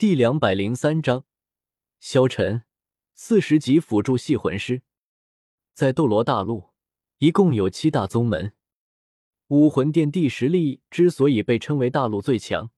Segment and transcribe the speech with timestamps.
[0.00, 1.26] 第两百零三章，
[1.98, 2.62] 萧晨，
[3.12, 4.80] 四十级辅助系魂师。
[5.74, 6.70] 在斗罗大陆，
[7.18, 8.54] 一共有七大宗门。
[9.48, 12.70] 武魂殿地实力之所以被称为大陆最强，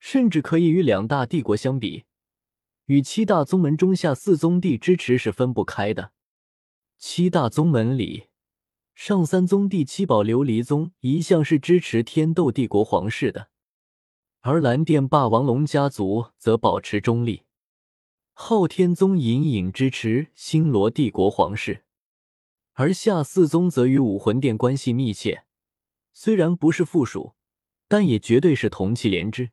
[0.00, 2.02] 甚至可以与两大帝国相比，
[2.86, 6.10] 与七大宗门中下四宗地支持是分不开的。
[6.98, 8.24] 七大宗门里，
[8.96, 13.50] 上三宗第七宝琉璃宗一向是支持天斗帝国皇室的，
[14.42, 17.42] 而蓝电霸王龙家族则保持中立。
[18.32, 21.84] 昊天宗隐隐支持星罗帝国皇室，
[22.72, 25.44] 而下四宗则与武魂殿关系密切。
[26.14, 27.34] 虽然不是附属，
[27.86, 29.50] 但也绝对是同气连枝。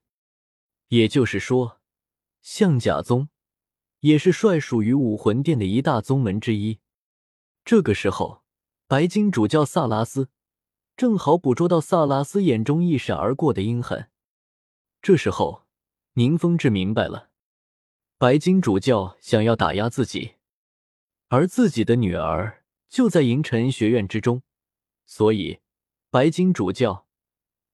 [0.88, 1.82] 也就是说，
[2.42, 3.28] 象甲宗
[4.00, 6.80] 也是率属于武魂殿的一大宗门之一。
[7.66, 8.42] 这个时候，
[8.88, 10.30] 白金主教萨拉斯
[10.96, 14.10] 正好捕捉到萨拉斯眼中一闪而过的阴狠。
[15.02, 15.64] 这时候，
[16.14, 17.30] 宁风致明白了，
[18.18, 20.34] 白金主教想要打压自己，
[21.30, 24.42] 而自己的女儿就在银尘学院之中，
[25.06, 25.60] 所以。
[26.10, 27.06] 白金主教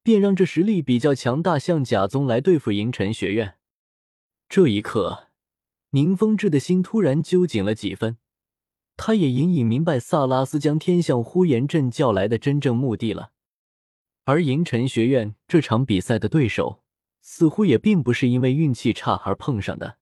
[0.01, 3.57] 便让这实力比较强大象甲宗来对付银尘学院。
[4.49, 5.27] 这一刻，
[5.91, 8.17] 宁风致的心突然揪紧了几分。
[8.97, 13.31] 他也隐隐明白萨拉斯将天象呼延阵叫来的真正目的了。
[14.25, 16.82] 而银尘学院这场比赛的对手，
[17.23, 19.97] 似乎也并不是因为运气差而碰上的。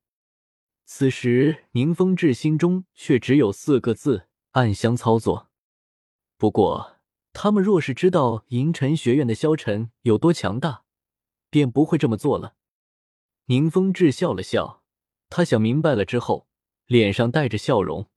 [0.84, 5.50] 此时，宁风致心中却只有四个字：暗箱操作。
[6.36, 6.98] 不过。
[7.34, 10.84] 他们若是知道银尘学院的萧晨有多强大，
[11.50, 12.56] 便不会这么做了。
[13.46, 14.84] 宁风致笑了笑，
[15.30, 16.50] 他想明白了之后，
[16.88, 18.10] 脸上带着笑容。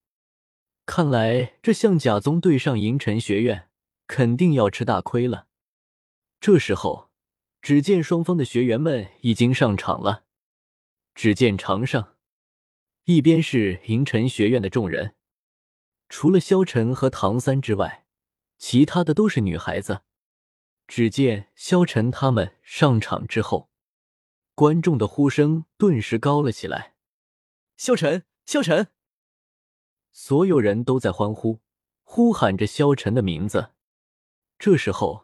[0.84, 3.70] 看来这象甲宗对上银尘学院，
[4.08, 5.46] 肯定要吃大亏了。
[6.40, 7.12] 这时候，
[7.64, 10.24] 只见双方的学员们已经上场了。
[11.14, 12.18] 只见场上，
[13.04, 15.14] 一边是银尘学院的众人，
[16.10, 18.04] 除了萧晨和唐三之外。
[18.58, 20.02] 其他的都是女孩子。
[20.86, 23.70] 只见萧晨他们上场之后，
[24.54, 26.96] 观众的呼声顿时高了起来。
[27.78, 28.88] 萧晨，萧晨！
[30.12, 31.60] 所有人都在欢呼，
[32.02, 33.70] 呼喊着萧晨的名字。
[34.58, 35.23] 这时候，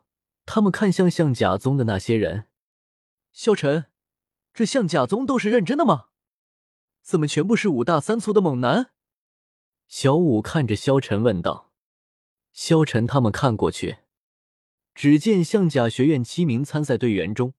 [0.53, 2.49] 他们看向象甲宗的那些人
[3.31, 3.87] ：“萧晨，
[4.53, 6.06] 这象甲宗都是认真的吗？
[7.03, 8.91] 怎么全部是五大三粗的猛男？”
[9.87, 11.71] 小五看着萧晨问道。
[12.53, 13.99] 萧晨他们看过去，
[14.93, 17.55] 只见象甲学院七名参赛队员中，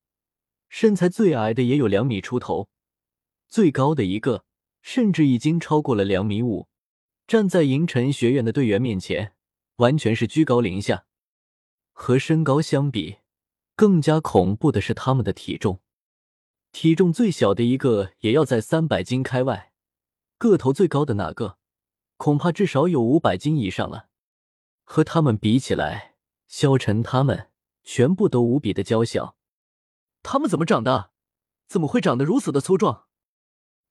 [0.68, 2.68] 身材最矮的也有两米出头，
[3.48, 4.44] 最高的一个
[4.82, 6.68] 甚至已经超过了两米五。
[7.26, 9.34] 站在银尘学院的队员面前，
[9.78, 11.06] 完全是居高临下。
[12.02, 13.20] 和身高相比，
[13.76, 15.82] 更加恐怖的是他们的体重。
[16.72, 19.72] 体重最小的一个也要在三百斤开外，
[20.40, 21.60] 个头最高的那个，
[22.18, 24.10] 恐怕至少有五百斤以上了。
[24.84, 26.16] 和他们比起来，
[26.48, 27.52] 萧晨他们
[27.84, 29.38] 全部都无比的娇小。
[30.24, 31.12] 他们怎么长的？
[31.68, 33.06] 怎么会长得如此的粗壮？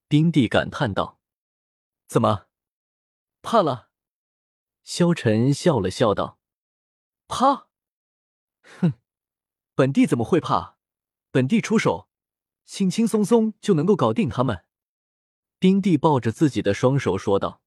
[0.08, 1.20] 冰帝感叹道
[2.08, 2.46] ：“怎么，
[3.40, 3.90] 怕了？”
[4.82, 6.40] 萧晨笑了笑道
[7.28, 7.69] ：“怕？
[8.78, 8.92] 哼，
[9.74, 10.76] 本帝怎么会怕？
[11.30, 12.08] 本帝出手，
[12.64, 14.64] 轻轻松松就能够搞定他们。”
[15.58, 17.60] 冰帝抱着自己的双手说道。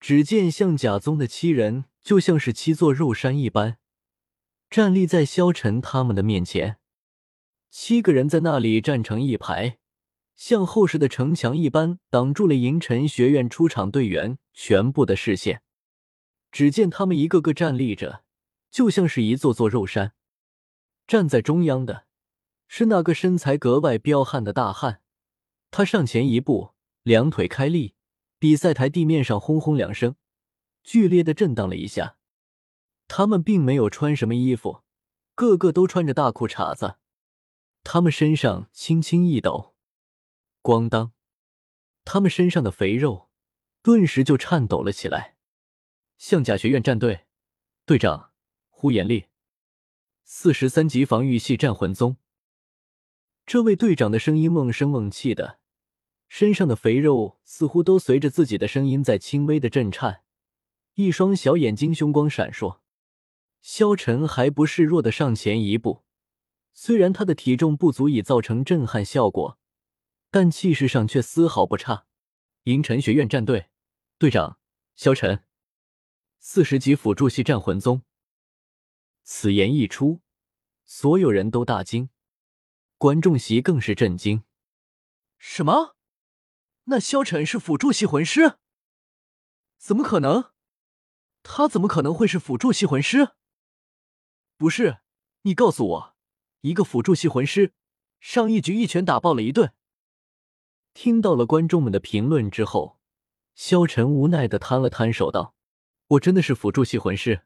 [0.00, 1.84] 只见象甲宗的七人。
[2.06, 3.78] 就像是七座肉山一般，
[4.70, 6.78] 站立在萧晨他们的面前。
[7.68, 9.78] 七个人在那里站成一排，
[10.36, 15.62] 像厚实的城墙一般，挡住了银尘学院出场队员全部的视线。
[16.52, 18.22] 只见他们一个个站立着，
[18.76, 20.12] 就像是一座座肉山。
[21.06, 22.04] 站在中央的
[22.68, 25.00] 是那个身材格外彪悍的大汉，
[25.70, 27.94] 他上前一步，两腿开立，
[28.38, 30.16] 比赛台地面上轰轰两声。
[30.82, 32.18] 剧烈的震荡了一下，
[33.08, 34.82] 他们并没有穿什么衣服，
[35.34, 36.96] 个个都穿着大裤衩子。
[37.82, 39.74] 他们身上轻轻一抖，
[40.62, 41.14] 咣当，
[42.04, 43.30] 他们身上的肥肉
[43.82, 45.36] 顿时就颤抖了起来。
[46.18, 47.24] 象甲学院战队
[47.86, 48.32] 队长
[48.78, 49.30] 呼延烈，
[50.22, 52.18] 四十三级防御系战魂宗。
[53.46, 55.60] 这位队长的声音瓮声瓮气的，
[56.28, 60.24] 身上的肥肉似乎都随着自己的声音在轻微的震颤。
[60.92, 62.80] 一双小眼睛凶光闪烁，
[63.62, 66.02] 萧晨还不示弱的上前一步，
[66.74, 69.58] 虽然他的体重不足以造成震撼效果，
[70.30, 72.04] 但气势上却丝毫不差。
[72.64, 73.68] 银尘学院战队
[74.18, 74.58] 队长
[74.94, 75.44] 萧晨，
[76.38, 78.02] 四十级辅助系战魂宗。
[79.28, 80.20] 此言一出，
[80.84, 82.10] 所有人都大惊，
[82.96, 84.44] 观众席更是震惊。
[85.36, 85.96] 什么？
[86.84, 88.58] 那萧晨是辅助系魂师？
[89.78, 90.52] 怎么可能？
[91.42, 93.32] 他怎么可能会是辅助系魂师？
[94.56, 94.98] 不是，
[95.42, 96.16] 你告诉我，
[96.60, 97.74] 一个辅助系魂师，
[98.20, 99.74] 上一局一拳打爆了一顿。
[100.94, 103.00] 听到了观众们的评论之后，
[103.56, 105.56] 萧晨无奈的摊了摊手，道
[106.14, 107.42] ：“我真的是辅助系魂师。”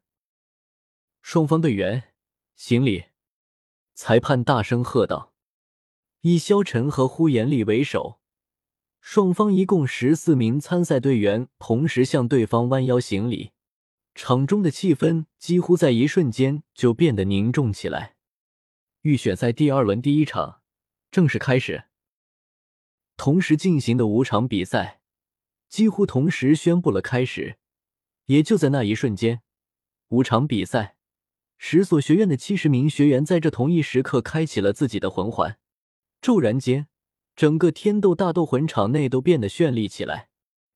[1.23, 2.15] 双方队员
[2.55, 3.07] 行礼。
[3.95, 5.35] 裁判大声喝道
[6.23, 8.21] ：“以萧晨和呼延丽为首，
[9.01, 13.53] 双方一共十四名参赛队员同时向对方弯腰行礼。”
[14.15, 18.17] 场中的气氛几乎在一瞬间就变得凝重起来。
[19.03, 20.63] 预选赛第二轮第一场
[21.11, 21.85] 正式开始，
[23.17, 25.01] 同时进行的五场比赛
[25.69, 27.59] 几乎同时宣布了开始。
[28.27, 29.43] 也就在那一瞬间，
[30.09, 30.97] 五场比赛。
[31.63, 35.59] 十所学院的七十名学员在这同一时刻开启了自己的魂环，
[36.23, 36.89] 骤然间，
[37.37, 40.31] 整个天斗大斗魂场内都变得绚丽起来，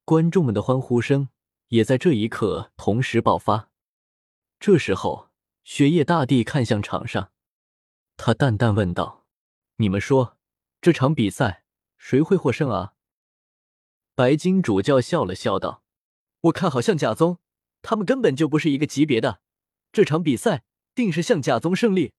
[0.04, 1.30] 观众们的欢呼声
[1.68, 3.70] 也在这一刻同时爆发。
[4.60, 5.30] 这时候，
[5.64, 7.32] 雪夜大帝看向场上，
[8.18, 9.24] 他淡淡问道
[9.76, 10.36] ：“你们说，
[10.82, 11.64] 这场比赛
[11.96, 12.92] 谁会获胜啊？”
[14.14, 15.82] 白金主教笑了笑道
[16.42, 17.38] ：“我看好像贾宗，
[17.80, 19.40] 他们根本就不是一个级别的，
[19.90, 20.64] 这场比赛。”
[20.94, 22.12] 定是向贾宗胜利。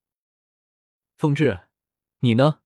[1.18, 1.62] 风致，
[2.20, 2.60] 你呢？